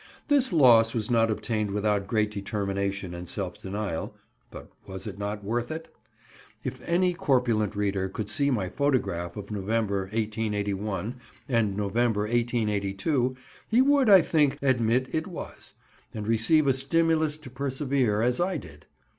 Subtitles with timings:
[0.29, 4.15] This loss was not obtained without great determination and self denial,
[4.49, 5.93] but was it not worth it?
[6.63, 11.17] If any corpulent reader could see my photograph of November, 1881,
[11.47, 13.35] and November, 1882,
[13.67, 15.75] he would, I think, admit it was,
[16.15, 18.87] and receive a stimulus to persevere as I did.